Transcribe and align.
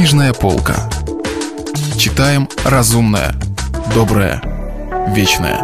Книжная 0.00 0.32
полка. 0.32 0.88
Читаем 1.98 2.48
разумное, 2.64 3.34
доброе, 3.94 4.40
вечное. 5.14 5.62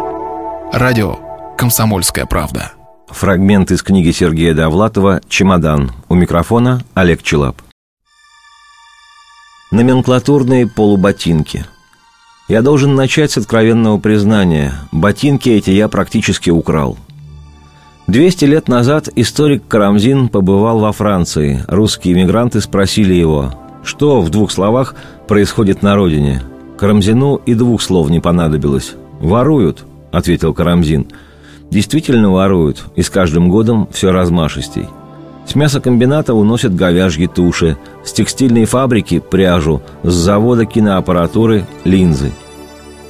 Радио 0.71 1.17
«Комсомольская 1.57 2.27
правда». 2.27 2.73
Фрагмент 3.07 3.71
из 3.71 3.81
книги 3.81 4.11
Сергея 4.11 4.53
Довлатова 4.53 5.21
«Чемодан». 5.27 5.91
У 6.07 6.13
микрофона 6.13 6.83
Олег 6.93 7.23
Челап. 7.23 7.63
Номенклатурные 9.71 10.67
полуботинки. 10.67 11.65
Я 12.47 12.61
должен 12.61 12.93
начать 12.93 13.31
с 13.31 13.39
откровенного 13.39 13.97
признания. 13.97 14.75
Ботинки 14.91 15.49
эти 15.49 15.71
я 15.71 15.87
практически 15.87 16.51
украл. 16.51 16.99
200 18.05 18.45
лет 18.45 18.67
назад 18.67 19.09
историк 19.15 19.67
Карамзин 19.67 20.29
побывал 20.29 20.77
во 20.77 20.91
Франции. 20.91 21.65
Русские 21.67 22.13
иммигранты 22.13 22.61
спросили 22.61 23.15
его, 23.15 23.51
что 23.87 24.21
в 24.21 24.29
двух 24.29 24.51
словах 24.51 24.95
происходит 25.27 25.81
на 25.81 25.95
родине. 25.95 26.43
Карамзину 26.77 27.41
и 27.45 27.53
двух 27.53 27.81
слов 27.81 28.09
не 28.09 28.19
понадобилось. 28.19 28.93
«Воруют»,— 29.19 29.83
ответил 30.11 30.53
Карамзин. 30.53 31.07
«Действительно 31.71 32.31
воруют, 32.31 32.85
и 32.95 33.01
с 33.01 33.09
каждым 33.09 33.49
годом 33.49 33.87
все 33.91 34.11
размашистей. 34.11 34.87
С 35.47 35.55
мясокомбината 35.55 36.33
уносят 36.33 36.75
говяжьи 36.75 37.27
туши, 37.27 37.77
с 38.03 38.11
текстильной 38.11 38.65
фабрики– 38.65 39.19
пряжу, 39.31 39.81
с 40.03 40.13
завода 40.13 40.65
киноаппаратуры– 40.65 41.65
линзы. 41.85 42.31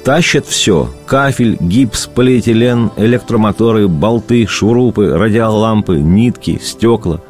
Тащат 0.04 0.46
все– 0.46 0.88
кафель, 1.06 1.56
гипс, 1.60 2.06
полиэтилен, 2.06 2.92
электромоторы, 2.96 3.88
болты, 3.88 4.46
шурупы, 4.46 5.18
радиолампы, 5.18 5.96
нитки, 5.98 6.60
стекла. 6.62 7.20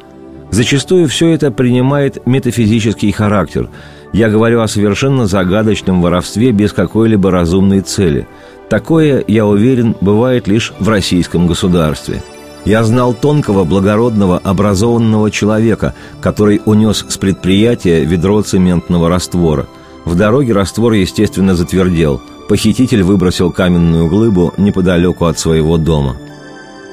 Зачастую 0.51 1.07
все 1.07 1.29
это 1.29 1.51
принимает 1.51 2.25
метафизический 2.25 3.11
характер. 3.11 3.69
Я 4.13 4.29
говорю 4.29 4.61
о 4.61 4.67
совершенно 4.67 5.27
загадочном 5.27 6.01
воровстве 6.01 6.51
без 6.51 6.73
какой-либо 6.73 7.29
разумной 7.31 7.81
цели. 7.81 8.27
Такое, 8.69 9.23
я 9.27 9.45
уверен, 9.45 9.95
бывает 10.01 10.47
лишь 10.47 10.73
в 10.79 10.89
российском 10.89 11.47
государстве– 11.47 12.23
я 12.65 12.83
знал 12.83 13.13
тонкого, 13.13 13.63
благородного, 13.63 14.37
образованного 14.37 15.31
человека, 15.31 15.93
который 16.21 16.61
унес 16.65 17.05
с 17.07 17.17
предприятия 17.17 18.03
ведро 18.03 18.41
цементного 18.41 19.09
раствора. 19.09 19.67
В 20.05 20.15
дороге 20.15 20.53
раствор, 20.53 20.93
естественно, 20.93 21.55
затвердел. 21.55 22.21
Похититель 22.47 23.03
выбросил 23.03 23.51
каменную 23.51 24.07
глыбу 24.07 24.53
неподалеку 24.57 25.25
от 25.25 25.39
своего 25.39 25.77
дома. 25.77 26.17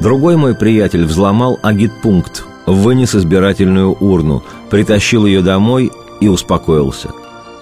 Другой 0.01 0.37
мой 0.37 0.55
приятель 0.55 1.05
взломал 1.05 1.59
агитпункт, 1.63 2.45
вынес 2.67 3.15
избирательную 3.15 3.97
урну, 3.99 4.43
притащил 4.71 5.27
ее 5.27 5.43
домой 5.43 5.91
и 6.21 6.29
успокоился. 6.29 7.11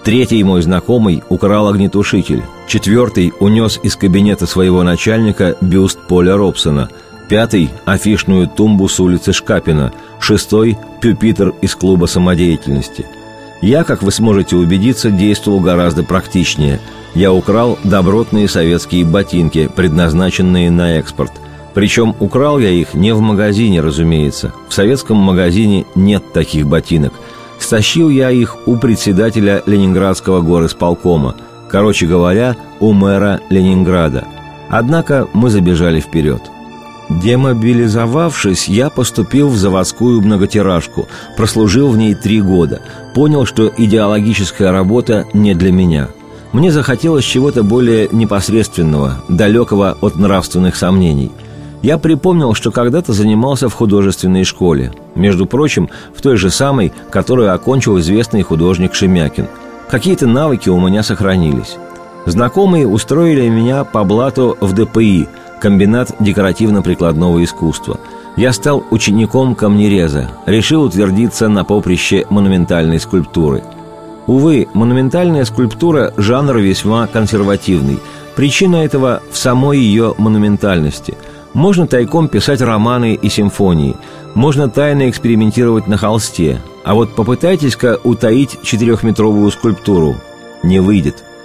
Третий 0.03 0.43
мой 0.43 0.61
знакомый 0.61 1.23
украл 1.29 1.67
огнетушитель. 1.67 2.43
Четвертый 2.67 3.33
унес 3.39 3.79
из 3.81 3.95
кабинета 3.95 4.45
своего 4.45 4.83
начальника 4.83 5.57
бюст 5.61 5.99
Поля 6.07 6.35
Робсона– 6.35 6.89
Пятый– 7.27 7.71
афишную 7.85 8.47
тумбу 8.47 8.87
с 8.87 8.99
улицы 8.99 9.33
Шкапина. 9.33 9.91
Шестой– 10.19 10.77
пюпитер 11.01 11.53
из 11.61 11.75
клуба 11.75 12.05
самодеятельности. 12.05 13.05
Я, 13.61 13.83
как 13.83 14.03
вы 14.03 14.11
сможете 14.11 14.57
убедиться, 14.57 15.09
действовал 15.09 15.59
гораздо 15.59 16.03
практичнее. 16.03 16.79
Я 17.15 17.33
украл 17.33 17.79
добротные 17.83 18.47
советские 18.47 19.05
ботинки, 19.05 19.69
предназначенные 19.75 20.69
на 20.69 20.99
экспорт. 20.99 21.31
Причем 21.75 22.15
украл 22.19 22.57
я 22.57 22.69
их 22.69 22.95
не 22.95 23.13
в 23.13 23.21
магазине, 23.21 23.81
разумеется. 23.81 24.51
В 24.67 24.73
советском 24.73 25.17
магазине 25.17 25.85
нет 25.93 26.33
таких 26.33 26.65
ботинок. 26.65 27.13
Стащил 27.59 28.09
я 28.09 28.31
их 28.31 28.67
у 28.67 28.77
председателя 28.77 29.61
Ленинградского 29.67 30.41
горосполкома. 30.41 31.35
Короче 31.69 32.07
говоря, 32.07 32.55
у 32.79 32.93
мэра 32.93 33.41
Ленинграда. 33.51 34.25
Однако 34.69 35.27
мы 35.33 35.51
забежали 35.51 35.99
вперед– 35.99 36.41
Демобилизовавшись, 37.09 38.67
я 38.67 38.89
поступил 38.89 39.49
в 39.49 39.57
заводскую 39.57 40.21
многотиражку, 40.21 41.07
прослужил 41.37 41.89
в 41.89 41.97
ней 41.97 42.15
три 42.15 42.41
года, 42.41 42.81
понял, 43.13 43.45
что 43.45 43.71
идеологическая 43.75 44.71
работа 44.71 45.25
не 45.33 45.53
для 45.53 45.71
меня. 45.71 46.09
Мне 46.51 46.71
захотелось 46.71 47.25
чего-то 47.25 47.63
более 47.63 48.09
непосредственного, 48.11 49.23
далекого 49.29 49.97
от 50.01 50.15
нравственных 50.15 50.75
сомнений. 50.75 51.31
Я 51.85 51.99
припомнил, 51.99 52.55
что 52.55 52.71
когда-то 52.71 53.13
занимался 53.13 53.69
в 53.69 53.75
художественной 53.75 54.43
школе, 54.43 54.91
между 55.13 55.45
прочим, 55.45 55.91
в 56.15 56.21
той 56.23 56.35
же 56.35 56.49
самой, 56.49 56.91
которую 57.11 57.53
окончил 57.53 57.99
известный 57.99 58.41
художник 58.41 58.95
Шемякин. 58.95 59.45
Какие-то 59.87 60.25
навыки 60.25 60.67
у 60.67 60.79
меня 60.79 61.03
сохранились. 61.03 61.77
Знакомые 62.25 62.87
устроили 62.87 63.47
меня 63.49 63.83
по 63.83 64.03
блату 64.03 64.57
в 64.61 64.73
ДПИ– 64.73 65.27
комбинат 65.61 66.09
декоративно-прикладного 66.19 67.43
искусства. 67.43 67.99
Я 68.35 68.51
стал 68.51 68.83
учеником 68.89 69.53
камнереза, 69.53 70.31
решил 70.47 70.85
утвердиться 70.85 71.49
на 71.49 71.65
поприще 71.65 72.25
монументальной 72.31 72.99
скульптуры. 72.99 73.63
Увы, 74.25 74.67
монументальная 74.73 75.45
скульптура– 75.45 76.15
жанр 76.17 76.57
весьма 76.57 77.05
консервативный. 77.05 77.99
Причина 78.35 78.77
этого 78.77 79.21
в 79.31 79.37
самой 79.37 79.77
ее 79.77 80.15
монументальности. 80.17 81.15
Можно 81.55 81.87
тайком 81.87 82.27
писать 82.27 82.61
романы 82.61 83.15
и 83.15 83.29
симфонии, 83.29 83.97
можно 84.35 84.69
тайно 84.69 85.09
экспериментировать 85.09 85.87
на 85.87 85.97
холсте, 85.97 86.61
а 86.83 86.93
вот 86.93 87.15
попытайтесь-ка 87.15 87.99
утаить 88.03 88.59
четырехметровую 88.61 89.49
скульптуру– 89.49 90.17
не 90.63 90.79
выйдет– 90.79 91.23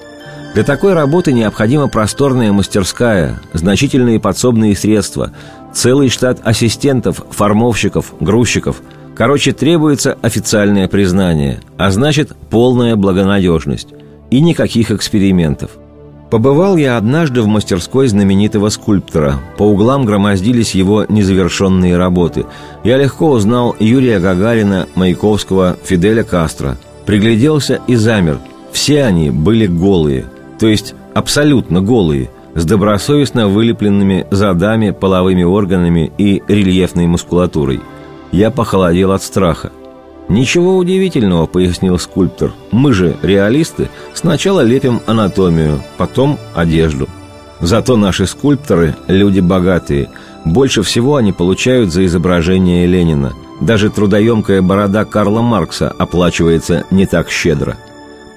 для 0.54 0.64
такой 0.64 0.94
работы 0.94 1.32
необходима 1.32 1.88
просторная 1.88 2.52
мастерская, 2.52 3.40
значительные 3.52 4.18
подсобные 4.18 4.74
средства, 4.74 5.32
целый 5.72 6.08
штат 6.08 6.40
ассистентов, 6.42 7.24
формовщиков, 7.30 8.12
грузчиков. 8.18 8.82
Короче, 9.14 9.52
требуется 9.52 10.18
официальное 10.22 10.88
признание, 10.88 11.60
а 11.76 11.92
значит 11.92 12.32
полная 12.50 12.96
благонадежность. 12.96 13.88
И 14.30 14.40
никаких 14.40 14.90
экспериментов. 14.90 15.70
Побывал 16.30 16.76
я 16.76 16.96
однажды 16.96 17.42
в 17.42 17.46
мастерской 17.46 18.06
знаменитого 18.06 18.68
скульптора. 18.68 19.40
По 19.58 19.64
углам 19.64 20.04
громоздились 20.04 20.74
его 20.74 21.04
незавершенные 21.08 21.96
работы. 21.96 22.46
Я 22.84 22.98
легко 22.98 23.30
узнал 23.30 23.74
Юрия 23.80 24.20
Гагарина, 24.20 24.86
Маяковского, 24.94 25.76
Фиделя 25.82 26.22
Кастро. 26.22 26.76
Пригляделся 27.04 27.80
и 27.88 27.96
замер. 27.96 28.38
Все 28.72 29.04
они 29.04 29.30
были 29.30 29.66
голые– 29.66 30.26
то 30.60 30.66
есть 30.66 30.94
абсолютно 31.14 31.80
голые, 31.80 32.30
с 32.54 32.64
добросовестно 32.66 33.48
вылепленными 33.48 34.26
задами, 34.30 34.90
половыми 34.90 35.42
органами 35.42 36.12
и 36.18 36.42
рельефной 36.46 37.06
мускулатурой. 37.06 37.80
Я 38.30 38.50
похолодел 38.50 39.12
от 39.12 39.22
страха. 39.22 39.72
«Ничего 40.30 40.76
удивительного»,— 40.76 41.46
пояснил 41.48 41.98
скульптор. 41.98 42.52
«Мы 42.70 42.92
же, 42.92 43.16
реалисты, 43.20 43.90
сначала 44.14 44.60
лепим 44.60 45.00
анатомию, 45.06 45.82
потом 45.98 46.38
одежду. 46.54 47.08
Зато 47.58 47.96
наши 47.96 48.26
скульпторы— 48.26 48.94
люди 49.08 49.40
богатые. 49.40 50.08
Больше 50.44 50.82
всего 50.82 51.16
они 51.16 51.32
получают 51.32 51.92
за 51.92 52.06
изображение 52.06 52.86
Ленина. 52.86 53.32
Даже 53.60 53.90
трудоемкая 53.90 54.62
борода 54.62 55.04
Карла 55.04 55.42
Маркса 55.42 55.92
оплачивается 55.98 56.84
не 56.92 57.06
так 57.06 57.28
щедро». 57.28 57.76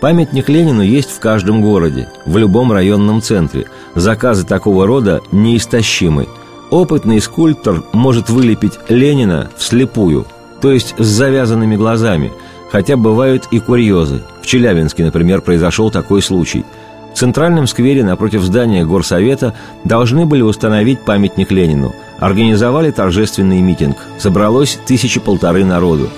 Памятник 0.01 0.49
Ленину 0.49 0.81
есть 0.81 1.11
в 1.11 1.19
каждом 1.19 1.61
городе, 1.61 2.09
в 2.25 2.37
любом 2.37 2.71
районном 2.71 3.21
центре. 3.21 3.67
Заказы 3.93 4.45
такого 4.47 4.87
рода 4.87 5.21
неистощимы. 5.31 6.27
Опытный 6.71 7.21
скульптор 7.21 7.83
может 7.93 8.31
вылепить 8.31 8.79
Ленина 8.89 9.51
вслепую, 9.55 10.25
то 10.63 10.71
есть 10.71 10.95
с 10.97 11.05
завязанными 11.05 11.75
глазами, 11.75 12.31
хотя 12.71 12.95
бывают 12.95 13.49
и 13.51 13.59
курьезы. 13.59 14.23
В 14.41 14.45
Челябинске, 14.45 15.03
например, 15.03 15.41
произошел 15.41 15.91
такой 15.91 16.21
случай. 16.21 16.63
В 17.13 17.17
центральном 17.17 17.67
сквере 17.67 18.01
напротив 18.01 18.43
здания 18.43 18.85
Горсовета 18.85 19.55
должны 19.83 20.25
были 20.25 20.41
установить 20.41 21.01
памятник 21.01 21.51
Ленину. 21.51 21.93
Организовали 22.17 22.91
торжественный 22.91 23.59
митинг. 23.59 23.97
Собралось 24.17 24.79
тысячи 24.85 25.19
полторы 25.19 25.65
народу. 25.65 26.09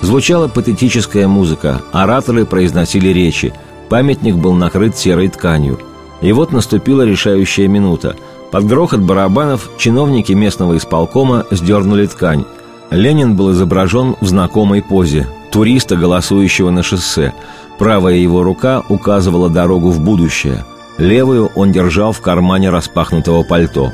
Звучала 0.00 0.48
патетическая 0.48 1.28
музыка, 1.28 1.80
ораторы 1.92 2.44
произносили 2.44 3.10
речи, 3.10 3.54
памятник 3.88 4.34
был 4.34 4.54
накрыт 4.54 4.96
серой 4.96 5.28
тканью. 5.28 5.78
И 6.22 6.32
вот 6.32 6.50
наступила 6.50 7.02
решающая 7.02 7.68
минута. 7.68 8.16
Под 8.50 8.66
грохот 8.66 8.98
барабанов 8.98 9.70
чиновники 9.78 10.32
местного 10.32 10.76
исполкома 10.76 11.46
сдернули 11.52 12.06
ткань. 12.06 12.44
Ленин 12.92 13.34
был 13.34 13.52
изображен 13.52 14.16
в 14.20 14.26
знакомой 14.26 14.82
позе– 14.82 15.26
туриста, 15.50 15.96
голосующего 15.96 16.70
на 16.70 16.82
шоссе. 16.82 17.32
Правая 17.78 18.14
его 18.14 18.42
рука 18.44 18.82
указывала 18.88 19.50
дорогу 19.50 19.90
в 19.90 20.00
будущее. 20.00 20.64
Левую 20.98 21.50
он 21.56 21.72
держал 21.72 22.12
в 22.12 22.20
кармане 22.20 22.70
распахнутого 22.70 23.42
пальто. 23.42 23.92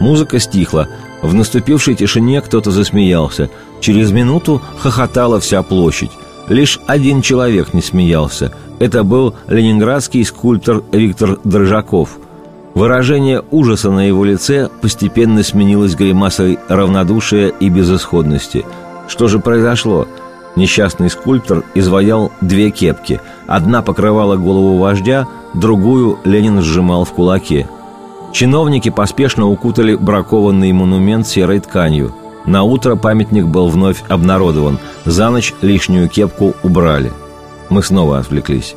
Музыка 0.00 0.38
стихла. 0.38 0.88
В 1.22 1.34
наступившей 1.34 1.94
тишине 1.94 2.40
кто-то 2.40 2.70
засмеялся– 2.70 3.50
Через 3.80 4.10
минуту 4.10 4.62
хохотала 4.78 5.40
вся 5.40 5.62
площадь. 5.62 6.10
Лишь 6.48 6.80
один 6.86 7.22
человек 7.22 7.74
не 7.74 7.82
смеялся. 7.82 8.52
Это 8.78 9.04
был 9.04 9.34
ленинградский 9.48 10.24
скульптор 10.24 10.82
Виктор 10.92 11.38
Дрожаков. 11.44 12.18
Выражение 12.76 13.42
ужаса 13.50 13.90
на 13.90 14.06
его 14.06 14.22
лице 14.22 14.68
постепенно 14.82 15.42
сменилось 15.42 15.94
гримасой 15.94 16.58
равнодушия 16.68 17.48
и 17.48 17.70
безысходности. 17.70 18.66
Что 19.08 19.28
же 19.28 19.38
произошло? 19.38 20.06
Несчастный 20.56 21.08
скульптор 21.08 21.64
изваял 21.74 22.32
две 22.42 22.70
кепки. 22.70 23.22
Одна 23.46 23.80
покрывала 23.80 24.36
голову 24.36 24.76
вождя, 24.76 25.26
другую 25.54 26.18
Ленин 26.24 26.60
сжимал 26.60 27.06
в 27.06 27.12
кулаке. 27.12 27.66
Чиновники 28.34 28.90
поспешно 28.90 29.46
укутали 29.46 29.94
бракованный 29.94 30.70
монумент 30.72 31.26
серой 31.26 31.60
тканью. 31.60 32.14
На 32.44 32.62
утро 32.62 32.94
памятник 32.94 33.46
был 33.46 33.68
вновь 33.68 34.04
обнародован. 34.06 34.78
За 35.06 35.30
ночь 35.30 35.54
лишнюю 35.62 36.10
кепку 36.10 36.52
убрали. 36.62 37.10
Мы 37.70 37.82
снова 37.82 38.18
отвлеклись. 38.18 38.74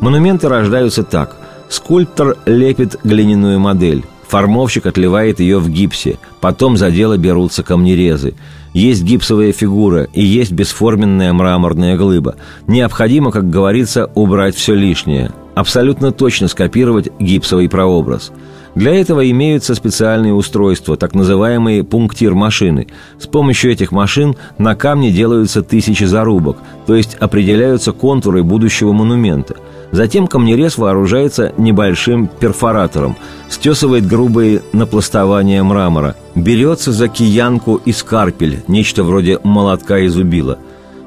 Монументы 0.00 0.48
рождаются 0.48 1.04
так. 1.04 1.39
Скульптор 1.70 2.36
лепит 2.46 2.98
глиняную 3.04 3.60
модель. 3.60 4.04
Формовщик 4.26 4.86
отливает 4.86 5.38
ее 5.38 5.58
в 5.58 5.70
гипсе. 5.70 6.18
Потом 6.40 6.76
за 6.76 6.90
дело 6.90 7.16
берутся 7.16 7.62
камнерезы. 7.62 8.34
Есть 8.74 9.04
гипсовая 9.04 9.52
фигура 9.52 10.08
и 10.12 10.22
есть 10.22 10.50
бесформенная 10.50 11.32
мраморная 11.32 11.96
глыба. 11.96 12.36
Необходимо, 12.66 13.30
как 13.30 13.48
говорится, 13.48 14.10
убрать 14.16 14.56
все 14.56 14.74
лишнее. 14.74 15.32
Абсолютно 15.54 16.10
точно 16.10 16.48
скопировать 16.48 17.08
гипсовый 17.20 17.68
прообраз. 17.68 18.32
Для 18.74 18.94
этого 18.94 19.28
имеются 19.30 19.74
специальные 19.74 20.32
устройства, 20.32 20.96
так 20.96 21.14
называемые 21.14 21.84
пунктир-машины. 21.84 22.86
С 23.18 23.26
помощью 23.26 23.72
этих 23.72 23.92
машин 23.92 24.36
на 24.58 24.74
камне 24.74 25.10
делаются 25.10 25.62
тысячи 25.62 26.04
зарубок, 26.04 26.58
то 26.86 26.94
есть 26.94 27.14
определяются 27.16 27.92
контуры 27.92 28.42
будущего 28.42 28.92
монумента– 28.92 29.56
Затем 29.92 30.28
камнерез 30.28 30.78
вооружается 30.78 31.52
небольшим 31.56 32.28
перфоратором, 32.28 33.16
стесывает 33.48 34.06
грубые 34.06 34.62
напластования 34.72 35.62
мрамора, 35.64 36.14
берется 36.34 36.92
за 36.92 37.08
киянку 37.08 37.80
и 37.84 37.92
скарпель, 37.92 38.62
нечто 38.68 39.02
вроде 39.02 39.40
молотка 39.42 39.98
и 39.98 40.06
зубила. 40.06 40.58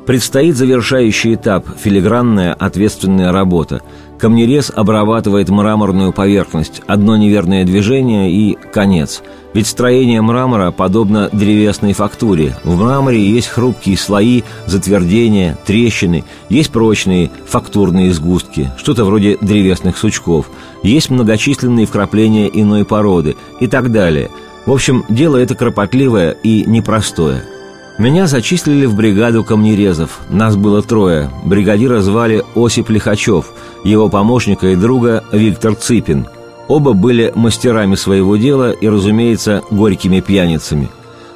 Предстоит 0.06 0.58
завершающий 0.58 1.36
этап– 1.36 1.66
филигранная 1.82 2.54
ответственная 2.54 3.32
работа– 3.32 3.82
Камнерез 4.24 4.72
обрабатывает 4.74 5.50
мраморную 5.50 6.14
поверхность. 6.14 6.82
Одно 6.88 7.18
неверное 7.18 7.66
движение 7.66 8.32
и 8.32 8.58
конец. 8.72 9.22
Ведь 9.54 9.68
строение 9.68 10.22
мрамора 10.22 10.72
подобно 10.72 11.28
древесной 11.34 11.92
фактуре. 11.92 12.56
В 12.64 12.82
мраморе 12.82 13.22
есть 13.22 13.50
хрупкие 13.50 13.98
слои, 13.98 14.44
затвердения, 14.66 15.58
трещины, 15.66 16.24
есть 16.48 16.72
прочные 16.72 17.32
фактурные 17.46 18.14
сгустки, 18.14 18.72
что-то 18.78 19.04
вроде 19.04 19.38
древесных 19.42 19.98
сучков, 19.98 20.50
есть 20.84 21.10
многочисленные 21.10 21.86
вкрапления 21.86 22.48
иной 22.48 22.86
породы 22.86 23.36
и 23.60 23.68
так 23.68 23.92
далее. 23.92 24.30
В 24.66 24.72
общем, 24.72 25.04
дело 25.10 25.36
это 25.36 25.54
кропотливое 25.54 26.32
и 26.32 26.64
непростое– 26.66 27.44
меня 28.00 28.26
зачислили 28.26 28.86
в 28.88 28.96
бригаду 28.96 29.44
камнерезов. 29.44 30.22
Нас 30.30 30.56
было 30.56 30.82
трое. 30.82 31.30
Бригадира 31.46 32.02
звали 32.02 32.44
Осип 32.56 32.90
Лихачев, 32.90 33.54
его 33.84 34.10
помощника 34.10 34.68
и 34.68 34.76
друга 34.76 35.24
Виктор 35.32 35.76
Цыпин. 35.76 36.28
Оба 36.68 36.94
были 36.94 37.32
мастерами 37.36 37.94
своего 37.96 38.36
дела 38.36 38.72
и, 38.72 38.88
разумеется, 38.88 39.62
горькими 39.70 40.22
пьяницами. 40.22 40.90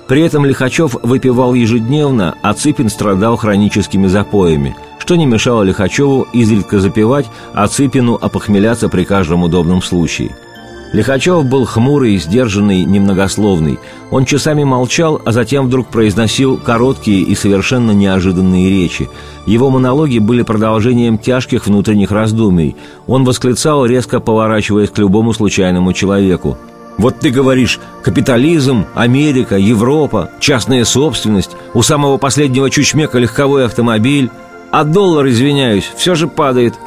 При 0.07 0.21
этом 0.21 0.45
Лихачев 0.45 0.95
выпивал 1.03 1.53
ежедневно, 1.53 2.35
а 2.41 2.53
Цыпин 2.53 2.89
страдал 2.89 3.35
хроническими 3.35 4.07
запоями, 4.07 4.75
что 4.97 5.15
не 5.15 5.25
мешало 5.25 5.61
Лихачеву 5.63 6.27
изредка 6.33 6.79
запивать, 6.79 7.27
а 7.53 7.67
Цыпину 7.67 8.17
опохмеляться 8.19 8.89
при 8.89 9.03
каждом 9.03 9.43
удобном 9.43 9.83
случае– 9.83 10.35
Лихачев 10.93 11.45
был 11.45 11.65
хмурый, 11.65 12.17
сдержанный, 12.17 12.85
немногословный. 12.85 13.77
Он 14.09 14.25
часами 14.25 14.63
молчал, 14.63 15.21
а 15.25 15.31
затем 15.31 15.67
вдруг 15.67 15.89
произносил 15.89 16.57
короткие 16.57 17.23
и 17.23 17.35
совершенно 17.35 17.91
неожиданные 17.91 18.69
речи. 18.69 19.09
Его 19.45 19.69
монологи 19.69 20.19
были 20.19 20.43
продолжением 20.43 21.17
тяжких 21.17 21.67
внутренних 21.67 22.11
раздумий. 22.11 22.77
Он 23.05 23.25
восклицал, 23.25 23.85
резко 23.85 24.21
поворачиваясь 24.21 24.89
к 24.89 24.97
любому 24.97 25.33
случайному 25.33 25.91
человеку. 25.91 26.57
«Вот 26.97 27.19
ты 27.19 27.29
говоришь, 27.31 27.79
капитализм, 28.01 28.85
Америка, 28.95 29.57
Европа, 29.57 30.31
частная 30.39 30.83
собственность, 30.83 31.51
у 31.73 31.83
самого 31.83 32.17
последнего 32.17 32.71
чучмека 32.71 33.19
легковой 33.19 33.65
автомобиль, 33.65 34.31
а 34.71 34.83
доллар, 34.83 35.27
извиняюсь, 35.27 35.89
все 35.95 36.15
же 36.15 36.27
падает– 36.27 36.75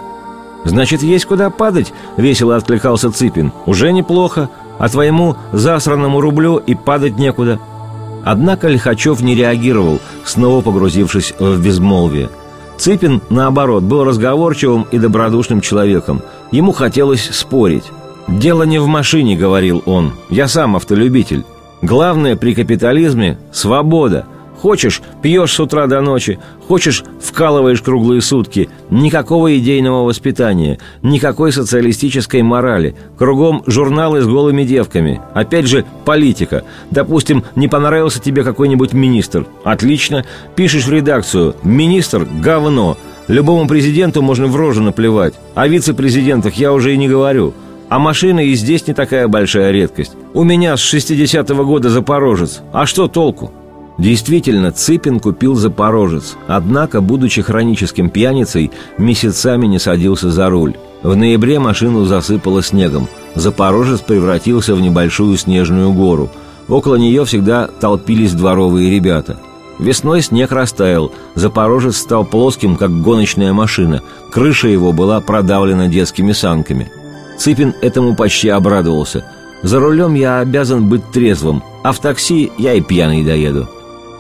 «Значит, 0.65 1.03
есть 1.03 1.25
куда 1.25 1.51
падать?»— 1.51 1.93
весело 2.17 2.57
откликался 2.57 3.11
Цыпин. 3.11 3.53
«Уже 3.67 3.93
неплохо, 3.93 4.51
а 4.79 4.89
твоему 4.89 5.37
засранному 5.53 6.21
рублю 6.21 6.57
и 6.59 6.75
падать 6.75 7.19
некуда». 7.19 7.59
Однако 8.25 8.69
Лихачев 8.69 9.21
не 9.23 9.35
реагировал, 9.35 9.99
снова 10.25 10.61
погрузившись 10.61 11.35
в 11.39 11.63
безмолвие. 11.63 12.29
Цыпин, 12.77 13.23
наоборот, 13.31 13.83
был 13.83 14.05
разговорчивым 14.05 14.87
и 14.91 14.99
добродушным 14.99 15.61
человеком. 15.61 16.23
Ему 16.51 16.73
хотелось 16.73 17.31
спорить. 17.31 17.85
«Дело 18.29 18.63
не 18.63 18.79
в 18.79 18.87
машине»,— 18.87 19.37
говорил 19.39 19.83
он. 19.87 20.13
«Я 20.29 20.49
сам 20.49 20.77
автолюбитель. 20.77 21.45
Главное 21.83 22.37
при 22.37 22.55
капитализме— 22.55 23.39
свобода. 23.53 24.27
Хочешь– 24.61 25.01
пьешь 25.23 25.55
с 25.55 25.61
утра 25.61 25.87
до 25.87 26.03
ночи, 26.03 26.39
хочешь– 26.69 27.03
вкалываешь 27.21 27.81
круглые 27.81 28.21
сутки. 28.21 28.69
Никакого 28.91 29.57
идейного 29.57 30.05
воспитания, 30.05 30.79
никакой 31.01 31.51
социалистической 31.51 32.43
морали. 32.43 32.95
Кругом 33.17 33.63
журналы 33.67 34.21
с 34.21 34.27
голыми 34.27 34.65
девками. 34.65 35.23
Опять 35.33 35.67
же, 35.67 35.87
политика. 36.05 36.65
Допустим, 36.91 37.43
не 37.57 37.69
понравился 37.69 38.21
тебе 38.21 38.45
какой-нибудь 38.45 38.93
министр. 38.93 39.47
Отлично. 39.65 40.27
Пишешь 40.57 40.85
в 40.85 40.93
редакцию 40.93 41.57
«Министр– 41.63 42.27
говно». 42.43 42.99
Любому 43.29 43.67
президенту 43.67 44.21
можно 44.21 44.47
в 44.47 44.57
рожу 44.57 44.83
наплевать. 44.83 45.35
О 45.55 45.67
вице-президентах 45.69 46.55
я 46.55 46.75
уже 46.75 46.93
и 46.93 46.99
не 46.99 47.09
говорю. 47.09 47.55
А 47.89 47.99
машина 47.99 48.41
и 48.41 48.55
здесь 48.55 48.87
не 48.87 48.93
такая 48.93 49.27
большая 49.27 49.71
редкость. 49.71 50.13
У 50.35 50.45
меня 50.45 50.77
с 50.77 50.95
60-го 50.95 51.65
года 51.65 51.89
Запорожец. 51.89 52.61
А 52.73 52.87
что 52.87 53.09
толку? 53.09 53.53
Действительно, 54.01 54.73
Цыпин 54.73 55.21
купил 55.21 55.57
«Запорожец», 55.57 56.39
однако, 56.47 57.03
будучи 57.03 57.43
хроническим 57.43 58.09
пьяницей, 58.09 58.71
месяцами 58.97 59.67
не 59.67 59.79
садился 59.79 60.31
за 60.31 60.49
руль. 60.49 60.75
В 61.03 61.15
ноябре 61.15 61.59
машину 61.59 62.07
засыпало 62.07 62.63
снегом. 62.63 63.09
«Запорожец» 63.35 64.01
превратился 64.01 64.75
в 64.75 64.81
небольшую 64.81 65.37
снежную 65.37 65.93
гору. 65.93 66.31
Около 66.67 66.97
нее 66.97 67.27
всегда 67.27 67.67
толпились 67.67 68.33
дворовые 68.33 68.91
ребята. 68.91 69.39
Весной 69.79 70.23
снег 70.23 70.51
растаял, 70.51 71.13
«Запорожец» 71.35 71.99
стал 71.99 72.25
плоским, 72.25 72.77
как 72.77 73.03
гоночная 73.03 73.53
машина. 73.53 74.01
Крыша 74.33 74.69
его 74.69 74.95
была 74.95 75.21
продавлена 75.21 75.89
детскими 75.89 76.33
санками. 76.33 76.91
Цыпин 77.37 77.75
этому 77.83 78.17
почти 78.17 78.49
обрадовался. 78.49 79.27
«За 79.63 79.79
рулем 79.79 80.15
я 80.15 80.39
обязан 80.39 80.89
быть 80.89 81.11
трезвым, 81.13 81.63
а 81.85 81.93
в 81.93 81.99
такси 81.99 82.51
я 82.57 82.73
и 82.73 82.81
пьяный 82.81 83.23
доеду». 83.23 83.69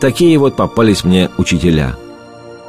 Такие 0.00 0.38
вот 0.38 0.56
попались 0.56 1.04
мне 1.04 1.28
учителя. 1.36 1.94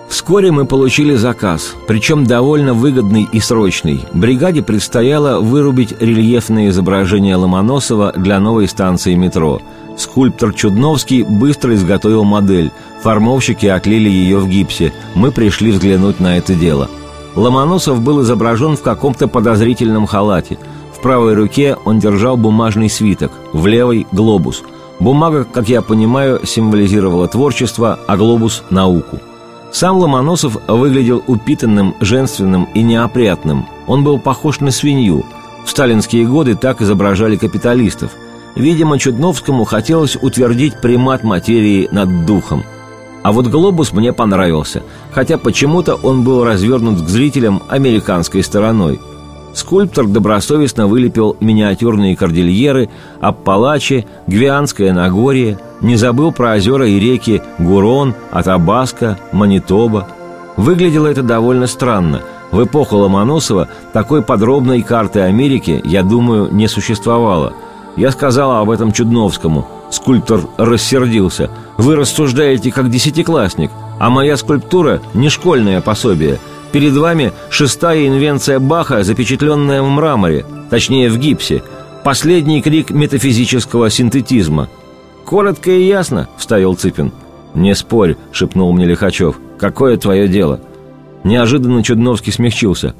Вскоре 0.09 0.51
мы 0.51 0.65
получили 0.65 1.15
заказ, 1.15 1.73
причем 1.87 2.25
довольно 2.25 2.73
выгодный 2.73 3.25
и 3.31 3.39
срочный. 3.39 4.01
Бригаде 4.13 4.61
предстояло 4.61 5.39
вырубить 5.39 5.95
рельефное 6.01 6.67
изображение 6.67 7.37
Ломоносова 7.37 8.11
для 8.17 8.41
новой 8.41 8.67
станции 8.67 9.15
метро. 9.15 9.61
Скульптор 9.97 10.53
Чудновский 10.53 11.23
быстро 11.23 11.73
изготовил 11.73 12.25
модель. 12.25 12.71
Формовщики 13.01 13.67
отлили 13.67 14.09
ее 14.09 14.39
в 14.39 14.49
гипсе. 14.49 14.91
Мы 15.15 15.31
пришли 15.31 15.71
взглянуть 15.71 16.19
на 16.19 16.37
это 16.37 16.53
дело. 16.53 16.89
Ломоносов 17.35 18.01
был 18.01 18.21
изображен 18.23 18.75
в 18.75 18.81
каком-то 18.81 19.29
подозрительном 19.29 20.05
халате. 20.05 20.57
В 20.93 21.01
правой 21.01 21.35
руке 21.35 21.77
он 21.85 21.99
держал 21.99 22.35
бумажный 22.35 22.89
свиток, 22.89 23.31
в 23.53 23.65
левой– 23.67 24.05
глобус– 24.11 24.63
Бумага, 25.01 25.45
как 25.45 25.67
я 25.67 25.81
понимаю, 25.81 26.45
символизировала 26.45 27.27
творчество, 27.27 27.97
а 28.05 28.17
глобус– 28.17 28.61
науку. 28.69 29.17
Сам 29.71 29.97
Ломоносов 29.97 30.57
выглядел 30.67 31.23
упитанным, 31.25 31.95
женственным 32.01 32.67
и 32.75 32.83
неопрятным. 32.83 33.65
Он 33.87 34.03
был 34.03 34.19
похож 34.19 34.59
на 34.59 34.69
свинью. 34.69 35.25
В 35.65 35.71
сталинские 35.71 36.27
годы 36.27 36.53
так 36.53 36.83
изображали 36.83 37.35
капиталистов. 37.35 38.11
Видимо, 38.55 38.99
Чудновскому 38.99 39.63
хотелось 39.63 40.17
утвердить 40.21 40.79
примат 40.79 41.23
материи 41.23 41.89
над 41.91 42.27
духом. 42.27 42.63
А 43.23 43.31
вот 43.31 43.47
глобус 43.47 43.93
мне 43.93 44.13
понравился, 44.13 44.83
хотя 45.11 45.39
почему-то 45.39 45.95
он 45.95 46.23
был 46.23 46.43
развернут 46.43 47.01
к 47.01 47.09
зрителям 47.09 47.63
американской 47.69 48.43
стороной– 48.43 49.01
Скульптор 49.53 50.07
добросовестно 50.07 50.87
вылепил 50.87 51.35
миниатюрные 51.39 52.15
кордильеры, 52.15 52.89
Аппалачи, 53.19 54.05
Гвианское 54.27 54.93
Нагорье, 54.93 55.59
не 55.81 55.95
забыл 55.95 56.31
про 56.31 56.53
озера 56.53 56.87
и 56.87 56.99
реки 56.99 57.41
Гурон, 57.59 58.13
Атабаска, 58.31 59.17
Манитоба. 59.31 60.07
Выглядело 60.57 61.07
это 61.07 61.23
довольно 61.23 61.67
странно. 61.67 62.21
В 62.51 62.63
эпоху 62.63 62.97
Ломоносова 62.97 63.69
такой 63.93 64.21
подробной 64.21 64.81
карты 64.81 65.21
Америки, 65.21 65.81
я 65.85 66.03
думаю, 66.03 66.49
не 66.51 66.67
существовало. 66.67 67.53
Я 67.95 68.11
сказала 68.11 68.59
об 68.59 68.69
этом 68.69 68.91
Чудновскому. 68.91 69.67
Скульптор 69.89 70.41
рассердился. 70.57 71.49
«Вы 71.77 71.95
рассуждаете 71.95 72.71
как 72.71 72.89
десятиклассник, 72.89 73.71
а 73.99 74.09
моя 74.09 74.37
скульптура– 74.37 75.01
не 75.13 75.29
школьное 75.29 75.81
пособие. 75.81 76.39
Перед 76.71 76.93
вами 76.93 77.33
шестая 77.49 78.07
инвенция 78.07 78.59
Баха, 78.59 79.03
запечатленная 79.03 79.81
в 79.81 79.89
мраморе, 79.89 80.45
точнее 80.69 81.09
в 81.09 81.17
гипсе. 81.17 81.63
Последний 82.03 82.61
крик 82.61 82.91
метафизического 82.91 83.89
синтетизма». 83.89 84.69
«Коротко 85.25 85.71
и 85.71 85.83
ясно»,– 85.83 86.29
вставил 86.37 86.75
Цыпин. 86.75 87.11
«Не 87.53 87.75
спорь»,— 87.75 88.15
шепнул 88.31 88.73
мне 88.73 88.85
Лихачев. 88.85 89.35
«Какое 89.59 89.97
твое 89.97 90.27
дело?» 90.27 90.61
Неожиданно 91.23 91.83
Чудновский 91.83 92.31
смягчился. 92.31 92.95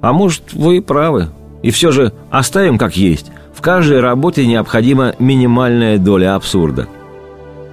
«А 0.00 0.12
может, 0.12 0.52
вы 0.52 0.82
правы. 0.82 1.28
И 1.62 1.70
все 1.70 1.92
же 1.92 2.12
оставим 2.30 2.78
как 2.78 2.96
есть. 2.96 3.30
В 3.54 3.60
каждой 3.60 4.00
работе 4.00 4.46
необходима 4.46 5.14
минимальная 5.18 5.98
доля 5.98 6.34
абсурда». 6.34 6.88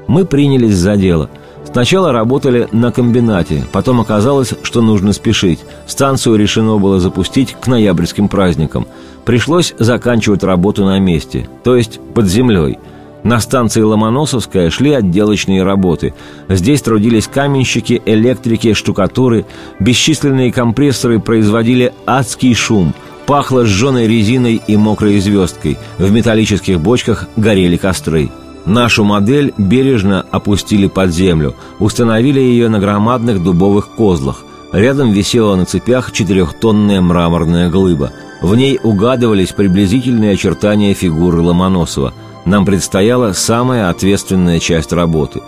Мы 0.07 0.25
принялись 0.25 0.75
за 0.75 0.97
дело. 0.97 1.29
Сначала 1.71 2.11
работали 2.11 2.67
на 2.71 2.91
комбинате, 2.91 3.65
потом 3.71 4.01
оказалось, 4.01 4.53
что 4.63 4.81
нужно 4.81 5.13
спешить. 5.13 5.59
Станцию 5.87 6.35
решено 6.35 6.77
было 6.77 6.99
запустить 6.99 7.55
к 7.59 7.67
ноябрьским 7.67 8.27
праздникам. 8.27 8.87
Пришлось 9.25 9.73
заканчивать 9.79 10.43
работу 10.43 10.83
на 10.83 10.99
месте, 10.99 11.47
то 11.63 11.75
есть 11.75 11.99
под 12.13 12.27
землей– 12.27 12.77
на 13.23 13.39
станции 13.39 13.81
Ломоносовская 13.81 14.69
шли 14.69 14.93
отделочные 14.93 15.63
работы. 15.63 16.13
Здесь 16.49 16.81
трудились 16.81 17.27
каменщики, 17.27 18.01
электрики, 18.05 18.73
штукатуры. 18.73 19.45
Бесчисленные 19.79 20.51
компрессоры 20.51 21.19
производили 21.19 21.93
адский 22.05 22.55
шум. 22.55 22.93
Пахло 23.27 23.65
сжженной 23.65 24.07
резиной 24.07 24.61
и 24.65 24.75
мокрой 24.75 25.19
звездкой. 25.19 25.77
В 25.99 26.11
металлических 26.11 26.81
бочках 26.81 27.27
горели 27.35 27.77
костры. 27.77 28.31
Нашу 28.65 29.03
модель 29.03 29.53
бережно 29.57 30.25
опустили 30.31 30.87
под 30.87 31.11
землю, 31.11 31.55
установили 31.79 32.39
ее 32.39 32.69
на 32.69 32.79
громадных 32.79 33.41
дубовых 33.43 33.89
козлах. 33.89 34.43
Рядом 34.71 35.11
висела 35.11 35.55
на 35.55 35.65
цепях 35.65 36.11
четырехтонная 36.11 37.01
мраморная 37.01 37.69
глыба. 37.69 38.11
В 38.41 38.55
ней 38.55 38.79
угадывались 38.81 39.51
приблизительные 39.51 40.33
очертания 40.33 40.93
фигуры 40.93 41.41
Ломоносова– 41.41 42.13
нам 42.45 42.65
предстояла 42.65 43.33
самая 43.33 43.89
ответственная 43.89 44.59
часть 44.59 44.93
работы. 44.93 45.41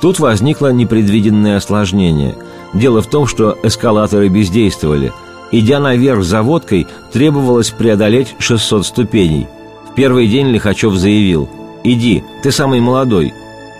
Тут 0.00 0.18
возникло 0.18 0.72
непредвиденное 0.72 1.56
осложнение. 1.56 2.36
Дело 2.72 3.00
в 3.00 3.06
том, 3.06 3.26
что 3.26 3.56
эскалаторы 3.62 4.28
бездействовали. 4.28 5.12
Идя 5.52 5.78
наверх 5.78 6.24
за 6.24 6.42
водкой, 6.42 6.86
требовалось 7.12 7.70
преодолеть 7.70 8.34
600 8.38 8.84
ступеней. 8.84 9.46
В 9.90 9.94
первый 9.94 10.26
день 10.26 10.48
Лихачев 10.48 10.94
заявил 10.94 11.48
«Иди, 11.84 12.24
ты 12.42 12.50
самый 12.50 12.80
молодой». 12.80 13.34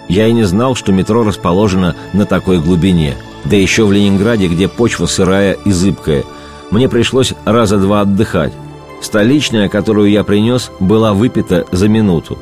Я 0.08 0.26
и 0.26 0.32
не 0.32 0.44
знал, 0.44 0.74
что 0.74 0.92
метро 0.92 1.24
расположено 1.24 1.96
на 2.12 2.26
такой 2.26 2.60
глубине. 2.60 3.16
Да 3.44 3.56
еще 3.56 3.86
в 3.86 3.92
Ленинграде, 3.92 4.48
где 4.48 4.68
почва 4.68 5.06
сырая 5.06 5.54
и 5.64 5.72
зыбкая. 5.72 6.24
Мне 6.70 6.90
пришлось 6.90 7.32
раза 7.46 7.78
два 7.78 8.02
отдыхать. 8.02 8.52
Столичная, 9.00 9.70
которую 9.70 10.10
я 10.10 10.22
принес, 10.24 10.70
была 10.80 11.14
выпита 11.14 11.66
за 11.72 11.88
минуту. 11.88 12.38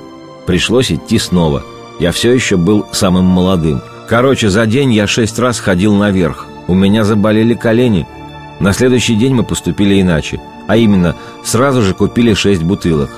Пришлось 0.47 0.91
идти 0.91 1.19
снова. 1.19 1.63
Я 2.01 2.11
все 2.11 2.33
еще 2.33 2.57
был 2.57 2.87
самым 2.93 3.27
молодым. 3.27 3.81
Короче, 4.09 4.51
за 4.51 4.67
день 4.67 4.93
я 4.93 5.07
шесть 5.07 5.39
раз 5.39 5.61
ходил 5.61 5.95
наверх. 5.95 6.47
У 6.67 6.75
меня 6.75 7.05
заболели 7.05 7.55
колени. 7.55 8.07
На 8.59 8.73
следующий 8.73 9.15
день 9.15 9.35
мы 9.35 9.45
поступили 9.45 10.01
иначе. 10.01 10.41
А 10.67 10.77
именно, 10.77 11.17
сразу 11.45 11.83
же 11.83 11.95
купили 11.95 12.35
шесть 12.35 12.63
бутылок. 12.63 13.11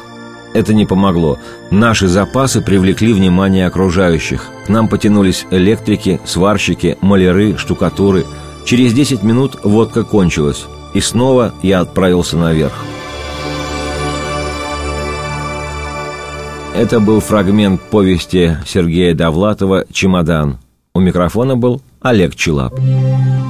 Это 0.55 0.73
не 0.73 0.87
помогло. 0.87 1.39
Наши 1.71 2.07
запасы 2.07 2.61
привлекли 2.61 3.13
внимание 3.13 3.67
окружающих. 3.67 4.47
К 4.67 4.69
нам 4.69 4.89
потянулись 4.89 5.47
электрики, 5.51 6.21
сварщики, 6.25 6.97
маляры, 7.01 7.59
штукатуры. 7.59 8.25
Через 8.65 8.95
10 8.95 9.25
минут 9.25 9.59
водка 9.65 10.05
кончилась. 10.05 10.65
И 10.95 11.01
снова 11.01 11.53
я 11.63 11.81
отправился 11.81 12.37
наверх. 12.37 12.73
Это 16.73 17.01
был 17.01 17.21
фрагмент 17.21 17.81
повести 17.83 18.57
Сергея 18.67 19.15
Довлатова 19.15 19.85
«Чемодан». 19.93 20.59
У 20.95 21.01
микрофона 21.01 21.57
был 21.57 21.83
Олег 22.01 22.37
Челап. 22.37 22.75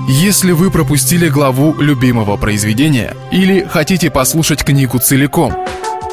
Если 0.08 0.52
вы 0.52 0.70
пропустили 0.70 1.28
главу 1.28 1.74
любимого 1.80 2.36
произведения 2.36 3.14
или 3.32 3.64
хотите 3.64 4.10
послушать 4.10 4.62
книгу 4.62 4.98
целиком, 4.98 5.54